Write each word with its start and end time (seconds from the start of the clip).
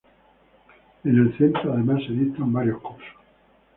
En 1.03 1.15
el 1.15 1.37
centro 1.37 1.73
además 1.73 2.01
se 2.07 2.13
dictan 2.13 2.51
varios 2.51 2.81
cursos. 2.81 3.05